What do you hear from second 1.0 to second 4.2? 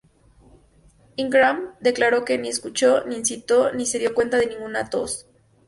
Ingram declaró que ni "escuchó, ni incitó, ni se dio